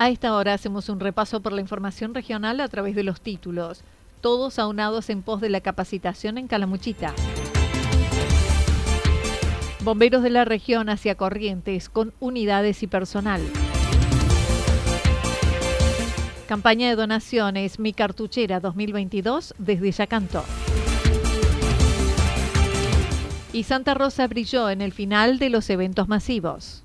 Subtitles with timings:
[0.00, 3.82] A esta hora hacemos un repaso por la información regional a través de los títulos,
[4.20, 7.14] todos aunados en pos de la capacitación en Calamuchita.
[9.82, 13.40] Bomberos de la región hacia Corrientes con unidades y personal.
[16.46, 20.44] Campaña de donaciones Mi Cartuchera 2022 desde Yacanto.
[23.52, 26.84] Y Santa Rosa brilló en el final de los eventos masivos.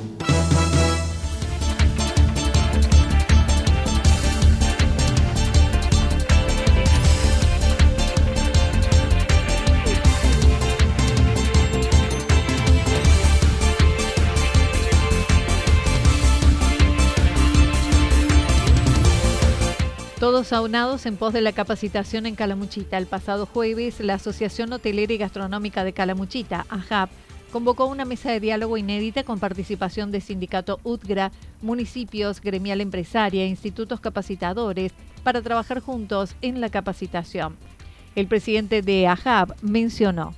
[20.53, 22.97] Aunados en pos de la capacitación en Calamuchita.
[22.97, 27.09] El pasado jueves, la Asociación Hotelera y Gastronómica de Calamuchita, AJAP,
[27.53, 34.01] convocó una mesa de diálogo inédita con participación de Sindicato UTGRA, municipios, gremial empresaria, institutos
[34.01, 34.91] capacitadores,
[35.23, 37.55] para trabajar juntos en la capacitación.
[38.15, 40.35] El presidente de AJAP mencionó.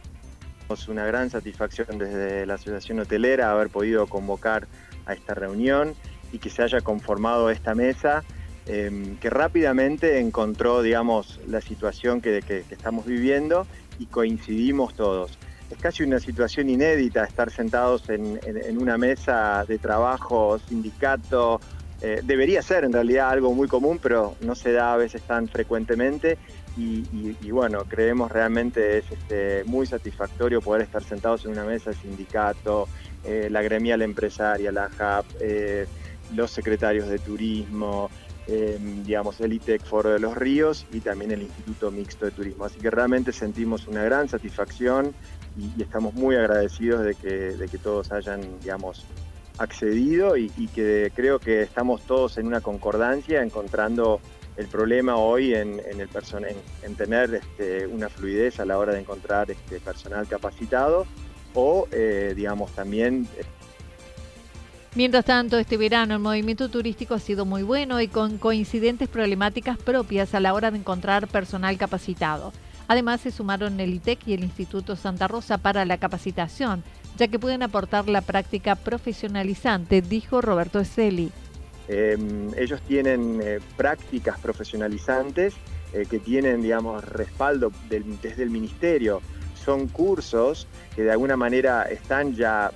[0.69, 4.67] Es una gran satisfacción desde la Asociación Hotelera haber podido convocar
[5.07, 5.95] a esta reunión
[6.31, 8.23] y que se haya conformado esta mesa
[8.65, 12.37] Em, que rápidamente encontró, digamos, la situación que,
[12.69, 13.67] estamos viviendo
[13.99, 15.37] y coincidimos todos.
[15.69, 18.39] Es casi una situación inédita estar sentados en,
[18.77, 21.59] una mesa de trabajo, sindicato.
[22.01, 25.49] Eh, debería ser en realidad algo muy común, pero no se da a veces tan
[25.49, 26.37] frecuentemente.
[26.77, 31.97] Y, bueno, creemos realmente es este, muy satisfactorio poder estar sentados en una mesa de
[31.97, 32.87] sindicato,
[33.25, 35.85] eh, la gremial empresaria, la JAP, eh,
[36.33, 38.09] los secretarios de turismo,
[38.47, 42.65] digamos, el ITEC Foro de los Ríos y también el Instituto Mixto de Turismo.
[42.65, 45.13] Así que realmente sentimos una gran satisfacción
[45.57, 49.05] y, estamos muy agradecidos de que, de que, todos hayan, digamos,
[49.57, 54.19] accedido y, que creo que estamos todos en una concordancia encontrando
[54.57, 58.99] el problema hoy en, el en, en tener este, una fluidez a la hora de
[58.99, 61.07] encontrar este, personal capacitado
[61.55, 63.27] o, eh, digamos, también
[64.95, 69.79] Mientras tanto, este verano el movimiento turístico ha sido muy bueno y con coincidentes problemáticas
[69.79, 72.53] propias a la hora de encontrar personal capacitado.
[72.87, 76.83] Además, se sumaron el ITEC y el Instituto Santa Rosa para la capacitación,
[77.17, 81.31] ya que pueden aportar la práctica profesionalizante, dijo Roberto Eseli.
[81.87, 85.55] Em, ellos tienen eh, prácticas profesionalizantes
[85.93, 89.21] eh, que tienen, digamos, respaldo desde el ministerio.
[89.55, 92.71] Son cursos que de alguna manera están ya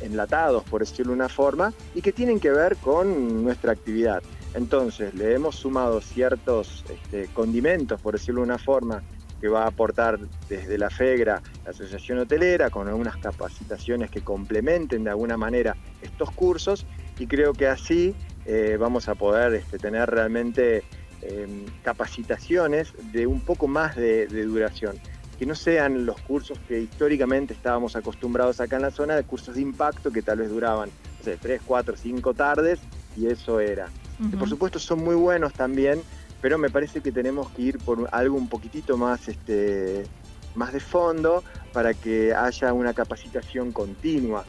[0.00, 4.22] enlatados, por decirlo de una forma, y que tienen que ver con nuestra actividad.
[4.54, 9.02] Entonces, le hemos sumado ciertos este, condimentos, por decirlo de una forma,
[9.40, 15.04] que va a aportar desde la FEGRA, la Asociación Hotelera, con algunas capacitaciones que complementen
[15.04, 16.86] de alguna manera estos cursos,
[17.18, 18.14] y creo que así
[18.46, 20.82] eh, vamos a poder este, tener realmente
[21.22, 24.98] em, capacitaciones de un poco más de duración
[25.38, 29.54] que no sean los cursos que históricamente estábamos acostumbrados acá en la zona, de cursos
[29.54, 32.80] de impacto que tal vez duraban, no sé, 3, 4, 5 tardes
[33.16, 33.88] y eso era.
[34.38, 36.02] por supuesto son muy buenos también,
[36.40, 40.04] pero me parece que tenemos que ir por algo un poquitito más, este,
[40.56, 44.44] más de fondo para que haya una capacitación continua.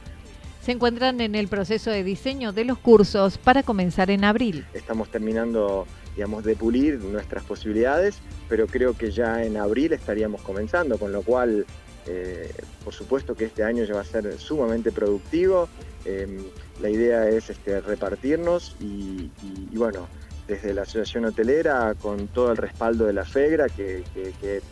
[0.62, 4.66] Se encuentran en el proceso de diseño de los cursos para comenzar en abril.
[4.74, 10.98] Estamos terminando digamos, de pulir nuestras posibilidades, pero creo que ya en abril estaríamos comenzando,
[10.98, 11.66] con lo cual,
[12.08, 12.52] eh,
[12.84, 15.70] por supuesto que este año ya va a ser sumamente productivo.
[16.06, 16.40] Em,
[16.82, 19.30] la idea es este, repartirnos y,
[19.74, 20.08] bueno,
[20.48, 24.04] desde la Asociación Hotelera, con todo el respaldo de la FEGRA que,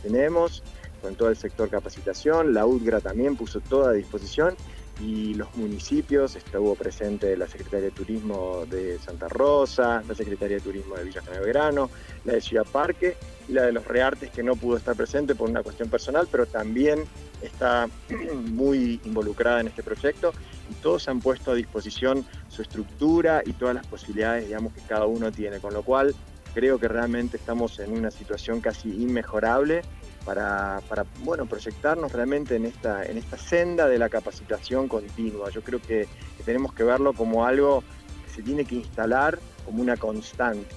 [0.01, 0.63] tenemos,
[1.01, 4.55] con todo el sector capacitación, la UDGRA también puso toda a disposición
[4.99, 10.61] y los municipios, estuvo presente la Secretaría de Turismo de Santa Rosa, la Secretaría de
[10.61, 11.89] Turismo de Villa General
[12.23, 13.15] la de Ciudad Parque
[13.47, 16.45] y la de los Reartes que no pudo estar presente por una cuestión personal, pero
[16.45, 17.03] también
[17.41, 17.87] está
[18.33, 20.33] muy involucrada en este proyecto.
[20.69, 25.05] Y todos han puesto a disposición su estructura y todas las posibilidades digamos, que cada
[25.05, 26.13] uno tiene, con lo cual
[26.53, 29.83] creo que realmente estamos en una situación casi inmejorable
[30.27, 35.49] para, bueno, proyectarnos realmente en esta, en esta senda de la capacitación continua.
[35.51, 36.05] Yo creo que,
[36.43, 37.81] tenemos que verlo como algo
[38.25, 40.67] que se tiene que instalar como una constante.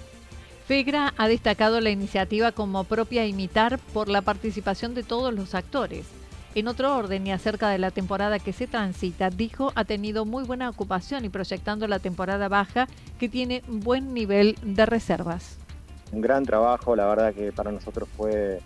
[0.67, 5.57] FEGRA ha destacado la iniciativa como propia a imitar por la participación de todos los
[5.57, 6.07] actores.
[6.55, 10.45] En otro orden y acerca de la temporada que se transita, dijo ha tenido muy
[10.45, 12.87] buena ocupación y proyectando la temporada baja
[13.19, 15.57] que tiene buen nivel de reservas.
[16.13, 18.61] Un gran trabajo, la verdad que para nosotros fue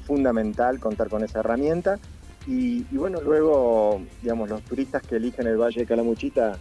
[0.00, 1.98] fundamental contar con esa herramienta.
[2.46, 6.58] Y, bueno, luego, digamos, los turistas que eligen el Valle de Calamuchita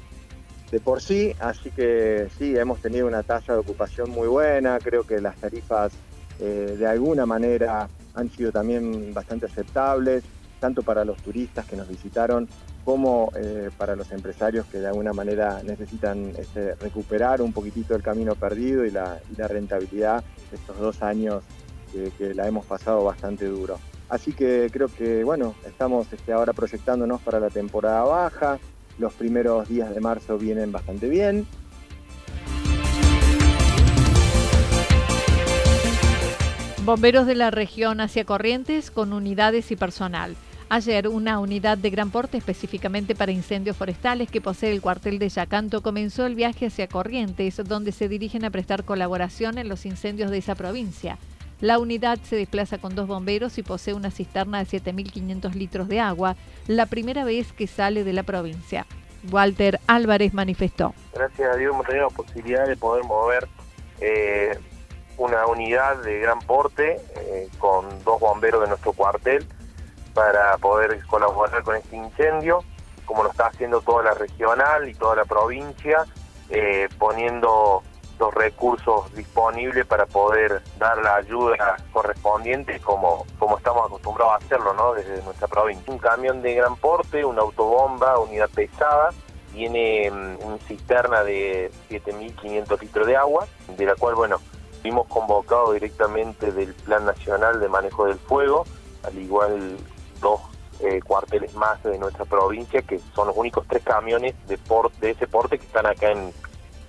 [0.72, 5.04] de por sí, así que sí, hemos tenido una tasa de ocupación muy buena, creo
[5.04, 5.92] que las tarifas
[6.40, 10.24] eh, de alguna manera han sido también bastante aceptables,
[10.62, 12.48] tanto para los turistas que nos visitaron
[12.86, 18.02] como eh, para los empresarios que de alguna manera necesitan este, recuperar un poquitito el
[18.02, 19.20] camino perdido y la
[19.50, 21.44] rentabilidad de estos dos años
[21.92, 23.80] que, la hemos pasado bastante duro.
[24.10, 28.60] Así que creo que, bueno, estamos este, ahora proyectándonos para la temporada baja.
[29.00, 31.48] Los primeros días de marzo vienen bastante bien.
[36.84, 40.36] Bomberos de la región hacia Corrientes con unidades y personal.
[40.74, 45.28] Ayer, una unidad de gran porte específicamente para incendios forestales que posee el cuartel de
[45.28, 50.32] Yacanto comenzó el viaje hacia Corrientes, donde se dirigen a prestar colaboración en los incendios
[50.32, 51.18] de esa provincia.
[51.62, 56.00] La unidad se desplaza con dos bomberos y posee una cisterna de 7.500 litros de
[56.00, 56.36] agua,
[56.68, 58.88] la primera vez que sale de la provincia.
[59.32, 60.96] Walter Álvarez manifestó.
[61.14, 63.48] Gracias a Dios hemos tenido la posibilidad de poder mover
[64.00, 64.58] eh,
[65.18, 69.46] una unidad de gran porte eh, con dos bomberos de nuestro cuartel
[70.16, 72.64] para poder colaborar con este incendio,
[73.06, 76.06] como lo está haciendo toda la regional y toda la provincia,
[76.50, 77.84] eh, poniendo
[78.22, 84.74] los recursos disponibles para poder dar la ayuda correspondiente como, como estamos acostumbrados a hacerlo
[84.76, 84.94] ¿no?
[84.94, 85.92] desde nuestra provincia.
[85.92, 89.10] Un camión de gran porte, una autobomba, unidad pesada,
[89.52, 94.40] tiene mm, una cisterna de 7.500 litros de agua, de la cual, bueno,
[94.84, 98.66] fuimos convocados directamente del Plan Nacional de Manejo del Fuego,
[99.04, 99.78] al igual
[100.20, 100.42] dos
[100.80, 104.60] eh, cuarteles más de nuestra provincia, que son los únicos tres camiones de,
[105.00, 106.32] de ese porte que están acá en,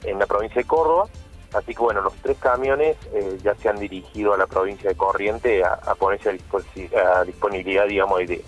[0.04, 1.08] en la provincia de Córdoba.
[1.52, 4.96] Así que bueno, los tres camiones eh, ya se han dirigido a la provincia de
[4.96, 8.44] Corriente a, ponerse a, disponibilidad, digamos, de...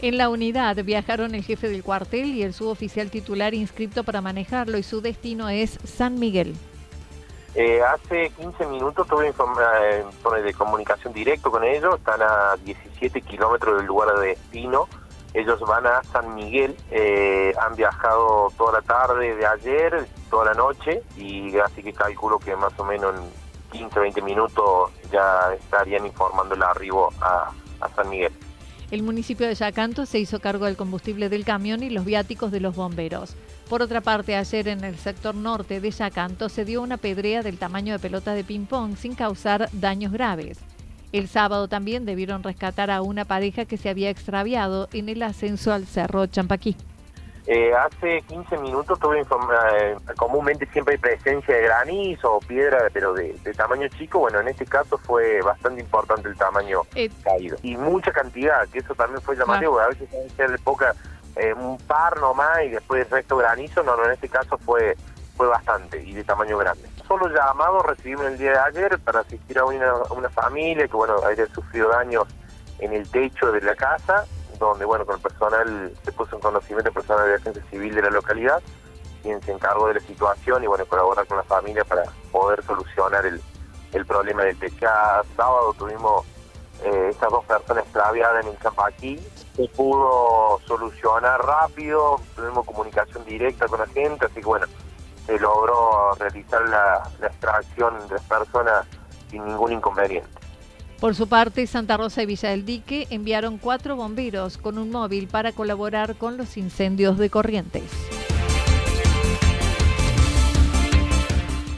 [0.00, 4.78] En la unidad viajaron el jefe del cuartel y el suboficial titular inscrito para manejarlo
[4.78, 6.54] y su destino es San Miguel.
[7.54, 13.76] Eh, hace 15 minutos tuve eh, de comunicación directo con ellos, están a 17 kilómetros
[13.76, 14.88] del lugar de destino
[15.34, 20.54] ellos van a San Miguel, eh, han viajado toda la tarde de ayer, toda la
[20.54, 26.04] noche, y así que calculo que más o menos en 15 20 minutos ya estarían
[26.06, 27.50] informando el arribo a,
[27.96, 28.32] San Miguel.
[28.92, 32.60] El municipio de Yacanto se hizo cargo del combustible del camión y los viáticos de
[32.60, 33.34] los bomberos.
[33.68, 37.58] Por otra parte, ayer en el sector norte de Yacanto se dio una pedrea del
[37.58, 40.60] tamaño de pelota de ping-pong sin causar daños graves.
[41.12, 45.72] El sábado también debieron rescatar a una pareja que se había extraviado en el ascenso
[45.72, 46.74] al Cerro Champaquí.
[47.46, 53.12] Eh, hace 15 minutos tuve eh, comúnmente siempre hay presencia de granizo o piedra, pero
[53.12, 54.20] de, tamaño chico.
[54.20, 57.58] Bueno, en este caso fue bastante importante el tamaño eh, caído.
[57.62, 60.94] Y mucha cantidad, que eso también fue llamativo, a veces puede ser de poca,
[61.56, 63.82] un par nomás y después el resto granizo.
[63.82, 64.96] No, no, en este caso fue,
[65.36, 69.58] fue bastante y de tamaño grande solo llamado recibimos el día de ayer para asistir
[69.58, 72.24] a una, familia que bueno había sufrido daños
[72.78, 74.24] en el techo de la casa,
[74.58, 78.00] donde bueno con el personal se puso en conocimiento el personal de defensa civil de
[78.00, 78.62] la localidad,
[79.22, 83.26] quien se encargó de la situación y bueno colaborar con la familia para poder solucionar
[83.26, 83.42] el,
[84.06, 84.86] problema del techo.
[85.36, 86.24] sábado tuvimos
[86.82, 89.20] eh, estas dos personas extraviadas en el Champaquí,
[89.54, 94.66] se pudo solucionar rápido, tuvimos comunicación directa con la gente, así que bueno,
[95.26, 98.86] se logró realizar la, extracción de personas
[99.30, 100.28] sin ningún inconveniente.
[101.00, 105.26] Por su parte, Santa Rosa y Villa del Dique enviaron cuatro bomberos con un móvil
[105.26, 107.82] para colaborar con los incendios de corrientes.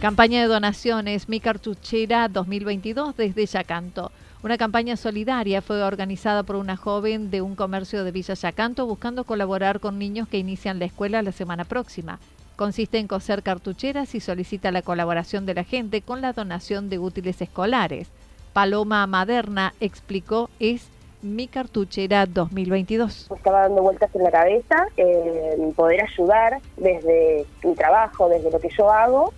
[0.05, 4.13] Campaña de donaciones Mi Cartuchera 2022 desde Yacanto.
[4.43, 9.25] Una campaña solidaria fue organizada por una joven de un comercio de Villa Yacanto buscando
[9.25, 12.19] colaborar con niños que inician la escuela la semana próxima.
[12.57, 16.99] Consiste en coser cartucheras y solicita la colaboración de la gente con la donación de
[16.99, 18.09] útiles escolares.
[18.53, 20.89] Paloma Maderna explicó es
[21.23, 23.31] mi cartuchera 2022.
[23.35, 28.69] Estaba dando vueltas en la cabeza en poder ayudar desde mi trabajo, desde lo que
[28.69, 29.33] yo hago,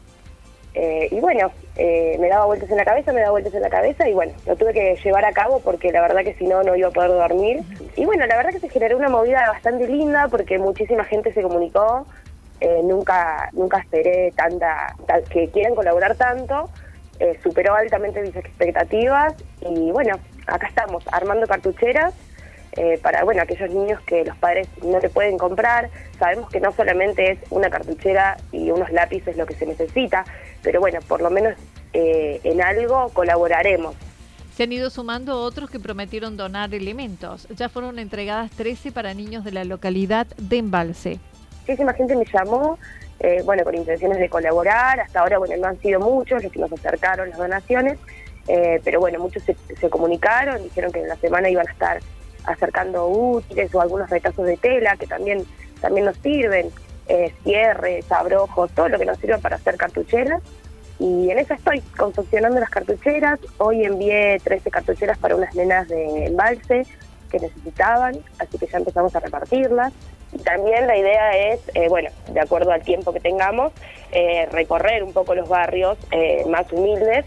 [0.79, 3.71] eh, y bueno, eh, me daba vueltas en la cabeza, me daba vueltas en la
[3.71, 6.63] cabeza y bueno, lo tuve que llevar a cabo porque la verdad que si no,
[6.63, 7.63] no iba a poder dormir.
[7.97, 11.41] Y bueno, la verdad que se generó una movida bastante linda porque muchísima gente se
[11.41, 12.07] comunicó.
[12.61, 14.95] Eh, nunca, nunca esperé tanta,
[15.31, 16.71] que quieran colaborar tanto.
[17.43, 22.15] superó altamente mis expectativas y bueno, acá estamos armando cartucheras
[22.77, 25.89] eh, para bueno aquellos niños que los padres no le pueden comprar.
[26.19, 30.25] Sabemos que no solamente es una cartuchera y unos lápices lo que se necesita,
[30.63, 31.55] pero bueno, por lo menos
[31.95, 33.95] eh, en algo colaboraremos.
[34.55, 37.49] Se han ido sumando otros que prometieron donar elementos.
[37.49, 41.19] Ya fueron entregadas 13 para niños de la localidad de Embalse.
[41.67, 42.79] Muchísima gente me llamó,
[43.19, 45.01] eh, bueno, con intenciones de colaborar.
[45.01, 47.99] Hasta ahora, bueno, no han sido muchos los que nos acercaron las donaciones,
[48.85, 51.99] pero bueno, muchos se, comunicaron, dijeron que en la semana iban a estar
[52.45, 55.45] acercando útiles o algunos retazos de tela que también,
[55.81, 56.71] también nos sirven,
[57.09, 60.43] eh, cierres, abrojos, todo lo que nos sirve para hacer cartucheras.
[60.99, 63.39] Y en eso estoy, confeccionando las cartucheras.
[63.59, 66.87] Hoy envié 13 cartucheras para unas nenas de embalse
[67.31, 69.93] que necesitaban, así que ya empezamos a repartirlas.
[70.45, 73.73] También la idea es, eh, bueno, de acuerdo al tiempo que tengamos,
[74.13, 75.99] eh, recorrer un poco los barrios
[76.47, 77.27] más humildes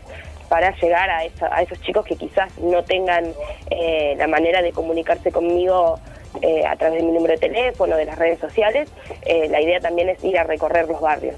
[0.49, 1.19] para llegar a,
[1.51, 3.31] a esos chicos que quizás no tengan
[3.69, 5.99] eh, la manera de comunicarse conmigo
[6.41, 8.89] eh, a través de mi número de teléfono, de las redes sociales.
[9.25, 11.35] Eh, la idea también es ir a recorrer los barrios.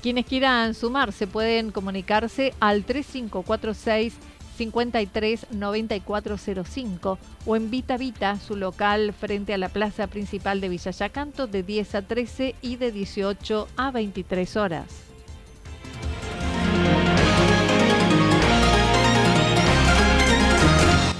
[0.00, 4.14] Quienes quieran sumarse pueden comunicarse al 3546
[4.58, 11.46] 539405 o en Vita Vita, su local frente a la plaza principal de Villa Yacanto
[11.46, 14.86] de 10 a 13 y de 18 a 23 horas.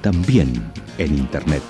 [0.00, 1.62] también en Internet.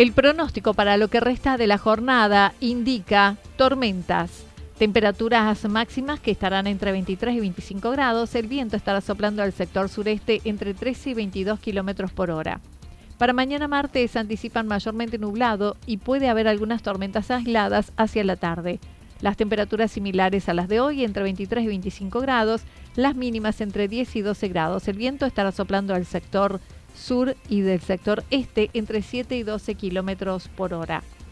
[0.00, 4.44] El pronóstico para lo que resta de la jornada indica tormentas,
[4.80, 9.90] temperaturas máximas que estarán entre 23 y 25 grados, el viento estará soplando al sector
[9.90, 12.62] sureste entre 13 y 22 kilómetros por hora.
[13.18, 18.80] Para mañana martes anticipan mayormente nublado y puede haber algunas tormentas aisladas hacia la tarde.
[19.20, 22.62] Las temperaturas similares a las de hoy, entre 23 y 25 grados,
[22.96, 24.88] las mínimas entre 10 y 12 grados.
[24.88, 26.58] El viento estará soplando al sector
[26.96, 31.02] sur y del sector este entre 7 y 12 kilómetros por hora.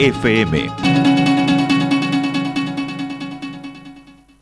[0.00, 1.09] FM.